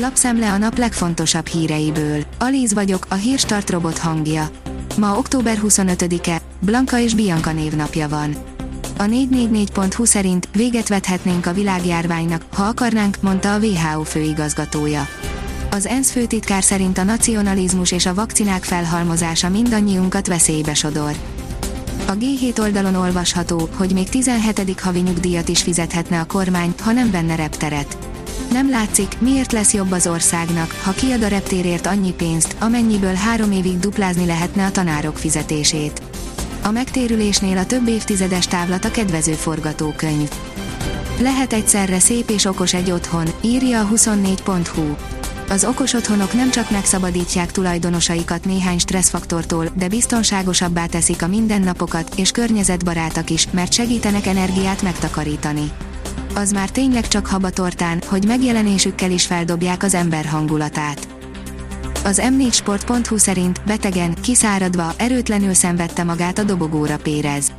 Lapszemle 0.00 0.52
a 0.52 0.58
nap 0.58 0.78
legfontosabb 0.78 1.46
híreiből. 1.46 2.24
Alíz 2.38 2.72
vagyok, 2.72 3.06
a 3.08 3.14
hírstart 3.14 3.70
robot 3.70 3.98
hangja. 3.98 4.50
Ma 4.98 5.16
október 5.16 5.58
25-e, 5.62 6.40
Blanka 6.60 6.98
és 6.98 7.14
Bianca 7.14 7.52
névnapja 7.52 8.08
van. 8.08 8.36
A 8.98 9.02
444.hu 9.02 10.04
szerint 10.04 10.48
véget 10.52 10.88
vethetnénk 10.88 11.46
a 11.46 11.52
világjárványnak, 11.52 12.44
ha 12.54 12.62
akarnánk, 12.62 13.16
mondta 13.20 13.54
a 13.54 13.58
WHO 13.58 14.02
főigazgatója. 14.02 15.08
Az 15.70 15.86
ENSZ 15.86 16.10
főtitkár 16.10 16.62
szerint 16.62 16.98
a 16.98 17.04
nacionalizmus 17.04 17.92
és 17.92 18.06
a 18.06 18.14
vakcinák 18.14 18.64
felhalmozása 18.64 19.48
mindannyiunkat 19.48 20.26
veszélybe 20.26 20.74
sodor. 20.74 21.12
A 22.06 22.12
G7 22.12 22.60
oldalon 22.60 22.94
olvasható, 22.94 23.68
hogy 23.76 23.92
még 23.92 24.08
17. 24.08 24.80
havi 24.80 25.00
nyugdíjat 25.00 25.48
is 25.48 25.62
fizethetne 25.62 26.20
a 26.20 26.24
kormány, 26.24 26.74
ha 26.80 26.92
nem 26.92 27.10
venne 27.10 27.34
repteret. 27.34 27.98
Nem 28.52 28.70
látszik, 28.70 29.20
miért 29.20 29.52
lesz 29.52 29.72
jobb 29.72 29.92
az 29.92 30.06
országnak, 30.06 30.80
ha 30.82 30.92
kiad 30.92 31.22
a 31.22 31.28
reptérért 31.28 31.86
annyi 31.86 32.12
pénzt, 32.12 32.56
amennyiből 32.58 33.14
három 33.14 33.52
évig 33.52 33.78
duplázni 33.78 34.26
lehetne 34.26 34.64
a 34.64 34.70
tanárok 34.70 35.18
fizetését. 35.18 36.02
A 36.62 36.70
megtérülésnél 36.70 37.58
a 37.58 37.66
több 37.66 37.88
évtizedes 37.88 38.46
távlat 38.46 38.84
a 38.84 38.90
kedvező 38.90 39.32
forgatókönyv. 39.32 40.30
Lehet 41.20 41.52
egyszerre 41.52 41.98
szép 41.98 42.30
és 42.30 42.44
okos 42.44 42.74
egy 42.74 42.90
otthon, 42.90 43.26
írja 43.40 43.80
a 43.80 43.88
24.hu. 43.94 44.94
Az 45.50 45.64
okos 45.64 45.92
otthonok 45.92 46.32
nem 46.32 46.50
csak 46.50 46.70
megszabadítják 46.70 47.52
tulajdonosaikat 47.52 48.44
néhány 48.44 48.78
stresszfaktortól, 48.78 49.70
de 49.74 49.88
biztonságosabbá 49.88 50.86
teszik 50.86 51.22
a 51.22 51.26
mindennapokat, 51.26 52.14
és 52.16 52.30
környezetbarátak 52.30 53.30
is, 53.30 53.48
mert 53.50 53.72
segítenek 53.72 54.26
energiát 54.26 54.82
megtakarítani. 54.82 55.72
Az 56.34 56.52
már 56.52 56.70
tényleg 56.70 57.08
csak 57.08 57.26
habatortán, 57.26 58.02
hogy 58.06 58.26
megjelenésükkel 58.26 59.10
is 59.10 59.26
feldobják 59.26 59.82
az 59.82 59.94
ember 59.94 60.24
hangulatát. 60.24 61.08
Az 62.04 62.22
m4sport.hu 62.24 63.16
szerint 63.16 63.60
betegen, 63.66 64.14
kiszáradva, 64.14 64.94
erőtlenül 64.96 65.54
szenvedte 65.54 66.04
magát 66.04 66.38
a 66.38 66.42
dobogóra 66.42 66.96
Pérez. 66.96 67.52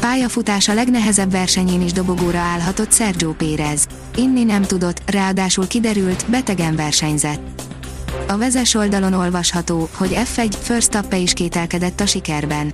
Pályafutása 0.00 0.74
legnehezebb 0.74 1.30
versenyén 1.30 1.82
is 1.82 1.92
dobogóra 1.92 2.38
állhatott 2.38 2.92
Sergio 2.92 3.32
Pérez. 3.32 3.86
Inni 4.16 4.44
nem 4.44 4.62
tudott, 4.62 5.10
ráadásul 5.10 5.66
kiderült, 5.66 6.24
betegen 6.30 6.76
versenyzett. 6.76 7.62
A 8.28 8.36
vezes 8.36 8.74
oldalon 8.74 9.12
olvasható, 9.12 9.88
hogy 9.94 10.18
F1 10.34 10.54
First 10.60 10.98
is 11.12 11.32
kételkedett 11.32 12.00
a 12.00 12.06
sikerben. 12.06 12.72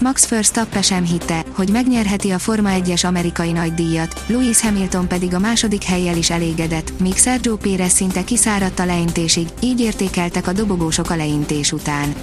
Max 0.00 0.28
Verstappen 0.28 0.82
sem 0.82 1.04
hitte, 1.04 1.44
hogy 1.54 1.70
megnyerheti 1.70 2.30
a 2.30 2.38
Forma 2.38 2.70
1-es 2.72 3.06
amerikai 3.06 3.52
nagydíjat, 3.52 4.22
Lewis 4.26 4.60
Hamilton 4.60 5.08
pedig 5.08 5.34
a 5.34 5.38
második 5.38 5.82
helyjel 5.82 6.16
is 6.16 6.30
elégedett, 6.30 7.00
míg 7.00 7.16
Sergio 7.16 7.56
Pérez 7.56 7.92
szinte 7.92 8.24
kiszáradt 8.24 8.78
a 8.78 8.84
leintésig, 8.84 9.48
így 9.60 9.80
értékeltek 9.80 10.46
a 10.46 10.52
dobogósok 10.52 11.10
a 11.10 11.16
leintés 11.16 11.72
után. 11.72 12.14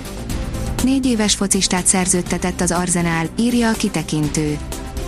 Négy 0.83 1.05
éves 1.05 1.35
focistát 1.35 1.85
szerződtetett 1.85 2.61
az 2.61 2.71
Arzenál, 2.71 3.27
írja 3.39 3.69
a 3.69 3.73
kitekintő. 3.73 4.57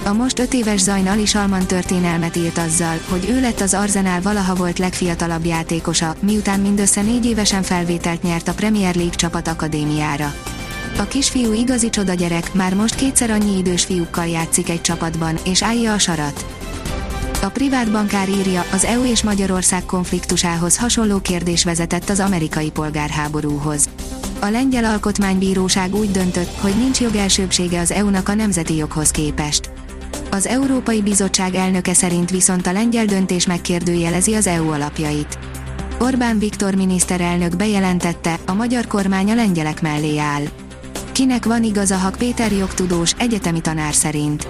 A 0.03 0.13
most 0.13 0.39
öt 0.39 0.53
éves 0.53 0.79
Zajn 0.79 1.19
is 1.19 1.35
Alman 1.35 1.65
történelmet 1.65 2.35
írt 2.35 2.57
azzal, 2.57 2.99
hogy 3.09 3.29
ő 3.29 3.41
lett 3.41 3.61
az 3.61 3.73
Arzenál 3.73 4.21
valaha 4.21 4.55
volt 4.55 4.79
legfiatalabb 4.79 5.45
játékosa, 5.45 6.15
miután 6.19 6.59
mindössze 6.59 7.01
négy 7.01 7.25
évesen 7.25 7.63
felvételt 7.63 8.23
nyert 8.23 8.47
a 8.47 8.53
Premier 8.53 8.95
League 8.95 9.15
csapat 9.15 9.47
akadémiára. 9.47 10.33
A 10.99 11.03
kisfiú 11.07 11.53
igazi 11.53 11.89
csoda 11.89 12.13
már 12.53 12.73
most 12.73 12.95
kétszer 12.95 13.29
annyi 13.29 13.57
idős 13.57 13.83
fiúkkal 13.83 14.25
játszik 14.25 14.69
egy 14.69 14.81
csapatban, 14.81 15.37
és 15.45 15.63
állja 15.63 15.93
a 15.93 15.97
sarat. 15.97 16.45
A 17.41 17.47
privát 17.47 17.91
bankár 17.91 18.29
írja, 18.29 18.65
az 18.71 18.85
EU 18.85 19.05
és 19.05 19.23
Magyarország 19.23 19.85
konfliktusához 19.85 20.77
hasonló 20.77 21.19
kérdés 21.19 21.63
vezetett 21.63 22.09
az 22.09 22.19
amerikai 22.19 22.71
polgárháborúhoz. 22.71 23.89
A 24.39 24.49
lengyel 24.49 24.85
alkotmánybíróság 24.85 25.95
úgy 25.95 26.11
döntött, 26.11 26.55
hogy 26.59 26.73
nincs 26.77 26.99
jogelsőbsége 26.99 27.79
az 27.79 27.91
EU-nak 27.91 28.29
a 28.29 28.33
nemzeti 28.33 28.75
joghoz 28.75 29.11
képest. 29.11 29.69
Az 30.31 30.47
Európai 30.47 31.01
Bizottság 31.01 31.55
elnöke 31.55 31.93
szerint 31.93 32.29
viszont 32.29 32.67
a 32.67 32.71
lengyel 32.71 33.05
döntés 33.05 33.45
megkérdőjelezi 33.45 34.33
az 34.33 34.47
EU 34.47 34.71
alapjait. 34.71 35.37
Orbán 35.99 36.39
Viktor 36.39 36.75
miniszterelnök 36.75 37.55
bejelentette, 37.55 38.39
a 38.45 38.53
magyar 38.53 38.87
kormány 38.87 39.31
a 39.31 39.35
lengyelek 39.35 39.81
mellé 39.81 40.17
áll. 40.17 40.43
Kinek 41.17 41.45
van 41.45 41.63
igaza 41.63 41.97
Hak 41.97 42.15
Péter 42.15 42.51
jogtudós, 42.51 43.13
egyetemi 43.17 43.61
tanár 43.61 43.93
szerint. 43.93 44.47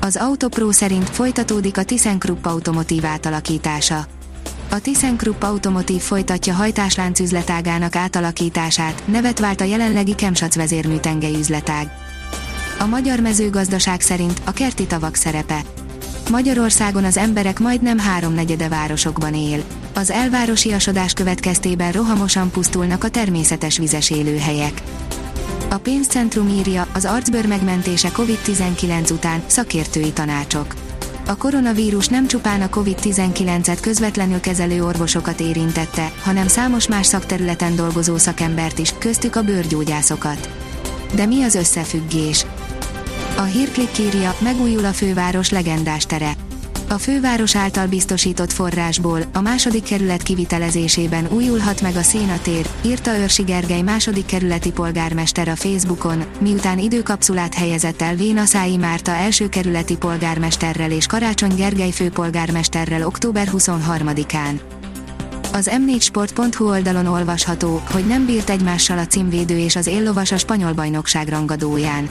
Az 0.00 0.16
Autopro 0.16 0.72
szerint 0.72 1.08
folytatódik 1.08 1.78
a 1.78 1.84
ThyssenKrupp 1.84 2.44
automotív 2.44 3.04
átalakítása. 3.04 4.06
A 4.70 4.80
ThyssenKrupp 4.80 5.42
Automotív 5.42 6.00
folytatja 6.00 6.54
hajtáslánc 6.54 7.20
üzletágának 7.20 7.96
átalakítását, 7.96 9.02
nevet 9.06 9.38
vált 9.38 9.60
a 9.60 9.64
jelenlegi 9.64 10.14
Kemsac 10.14 10.54
vezérmű 10.54 10.96
üzletág. 11.38 11.90
A 12.78 12.86
magyar 12.86 13.20
mezőgazdaság 13.20 14.00
szerint 14.00 14.40
a 14.44 14.52
kerti 14.52 14.86
tavak 14.86 15.14
szerepe. 15.14 15.60
Magyarországon 16.30 17.04
az 17.04 17.16
emberek 17.16 17.58
majdnem 17.58 17.98
háromnegyede 17.98 18.68
városokban 18.68 19.34
él. 19.34 19.62
Az 19.94 20.10
elvárosiasodás 20.10 21.12
következtében 21.12 21.92
rohamosan 21.92 22.50
pusztulnak 22.50 23.04
a 23.04 23.08
természetes 23.08 23.78
vizes 23.78 24.10
élőhelyek. 24.10 24.82
A 25.72 25.78
pénzcentrum 25.78 26.48
írja, 26.48 26.86
az 26.94 27.04
arcbőr 27.04 27.46
megmentése 27.46 28.08
COVID-19 28.12 29.12
után, 29.12 29.42
szakértői 29.46 30.12
tanácsok. 30.12 30.74
A 31.26 31.36
koronavírus 31.36 32.08
nem 32.08 32.26
csupán 32.26 32.62
a 32.62 32.68
COVID-19-et 32.68 33.78
közvetlenül 33.80 34.40
kezelő 34.40 34.84
orvosokat 34.84 35.40
érintette, 35.40 36.12
hanem 36.22 36.48
számos 36.48 36.88
más 36.88 37.06
szakterületen 37.06 37.76
dolgozó 37.76 38.16
szakembert 38.16 38.78
is, 38.78 38.94
köztük 38.98 39.36
a 39.36 39.42
bőrgyógyászokat. 39.42 40.48
De 41.14 41.26
mi 41.26 41.42
az 41.42 41.54
összefüggés? 41.54 42.46
A 43.36 43.42
hírklik 43.42 43.98
írja, 43.98 44.36
megújul 44.38 44.84
a 44.84 44.92
főváros 44.92 45.50
legendás 45.50 46.06
tere. 46.06 46.32
A 46.92 46.98
főváros 46.98 47.56
által 47.56 47.86
biztosított 47.86 48.52
forrásból 48.52 49.22
a 49.32 49.40
második 49.40 49.82
kerület 49.82 50.22
kivitelezésében 50.22 51.26
újulhat 51.30 51.80
meg 51.80 51.96
a 51.96 52.02
szénatér, 52.02 52.66
írta 52.82 53.18
Őrsi 53.18 53.42
Gergely 53.42 53.80
második 53.80 54.26
kerületi 54.26 54.72
polgármester 54.72 55.48
a 55.48 55.56
Facebookon, 55.56 56.24
miután 56.40 56.78
időkapszulát 56.78 57.54
helyezett 57.54 58.02
el 58.02 58.14
Vénaszái 58.14 58.76
Márta 58.76 59.10
első 59.10 59.48
kerületi 59.48 59.96
polgármesterrel 59.96 60.90
és 60.90 61.06
Karácsony 61.06 61.54
Gergely 61.54 61.90
főpolgármesterrel 61.90 63.06
október 63.06 63.48
23-án. 63.52 64.60
Az 65.52 65.70
m4sport.hu 65.72 66.68
oldalon 66.68 67.06
olvasható, 67.06 67.82
hogy 67.90 68.06
nem 68.06 68.26
bírt 68.26 68.50
egymással 68.50 68.98
a 68.98 69.06
címvédő 69.06 69.58
és 69.58 69.76
az 69.76 69.86
éllovas 69.86 70.32
a 70.32 70.38
spanyol 70.38 70.72
bajnokság 70.72 71.28
rangadóján. 71.28 72.08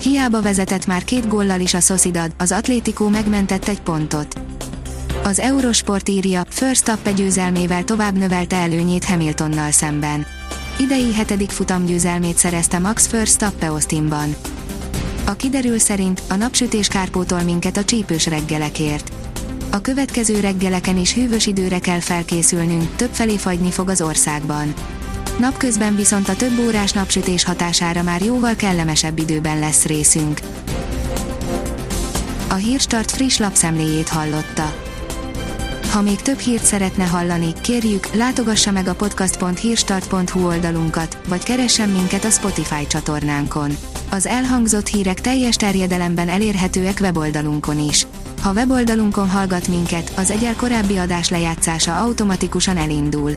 Hiába 0.00 0.42
vezetett 0.42 0.86
már 0.86 1.04
két 1.04 1.28
góllal 1.28 1.60
is 1.60 1.74
a 1.74 1.80
Sociedad, 1.80 2.30
az 2.38 2.52
Atlético 2.52 3.08
megmentett 3.08 3.68
egy 3.68 3.80
pontot. 3.80 4.40
Az 5.24 5.38
Eurosport 5.38 6.08
írja, 6.08 6.42
First 6.48 7.14
győzelmével 7.16 7.84
tovább 7.84 8.18
növelte 8.18 8.56
előnyét 8.56 9.04
Hamiltonnal 9.04 9.70
szemben. 9.70 10.26
Idei 10.78 11.14
hetedik 11.14 11.50
futamgyőzelmét 11.50 12.36
szerezte 12.36 12.78
Max 12.78 13.10
Verstappen 13.10 13.68
Austinban. 13.68 14.34
A 15.26 15.32
kiderül 15.32 15.78
szerint 15.78 16.22
a 16.28 16.34
napsütés 16.34 16.88
kárpótol 16.88 17.42
minket 17.42 17.76
a 17.76 17.84
csípős 17.84 18.26
reggelekért. 18.26 19.12
A 19.70 19.80
következő 19.80 20.40
reggeleken 20.40 20.96
is 20.96 21.14
hűvös 21.14 21.46
időre 21.46 21.78
kell 21.78 22.00
felkészülnünk, 22.00 22.96
többfelé 22.96 23.36
fagyni 23.36 23.70
fog 23.70 23.88
az 23.88 24.02
országban. 24.02 24.74
Napközben 25.38 25.96
viszont 25.96 26.28
a 26.28 26.36
több 26.36 26.58
órás 26.58 26.92
napsütés 26.92 27.44
hatására 27.44 28.02
már 28.02 28.22
jóval 28.22 28.54
kellemesebb 28.54 29.18
időben 29.18 29.58
lesz 29.58 29.84
részünk. 29.84 30.40
A 32.48 32.54
Hírstart 32.54 33.10
friss 33.10 33.38
lapszemléjét 33.38 34.08
hallotta. 34.08 34.74
Ha 35.92 36.02
még 36.02 36.22
több 36.22 36.38
hírt 36.38 36.64
szeretne 36.64 37.04
hallani, 37.04 37.52
kérjük, 37.62 38.14
látogassa 38.14 38.70
meg 38.70 38.88
a 38.88 38.94
podcast.hírstart.hu 38.94 40.46
oldalunkat, 40.46 41.18
vagy 41.28 41.42
keressen 41.42 41.88
minket 41.88 42.24
a 42.24 42.30
Spotify 42.30 42.86
csatornánkon. 42.86 43.76
Az 44.10 44.26
elhangzott 44.26 44.86
hírek 44.86 45.20
teljes 45.20 45.56
terjedelemben 45.56 46.28
elérhetőek 46.28 46.98
weboldalunkon 47.00 47.78
is. 47.88 48.06
Ha 48.42 48.52
weboldalunkon 48.52 49.28
hallgat 49.28 49.68
minket, 49.68 50.12
az 50.16 50.30
egyel 50.30 50.54
korábbi 50.54 50.96
adás 50.96 51.28
lejátszása 51.28 51.96
automatikusan 51.96 52.76
elindul 52.76 53.36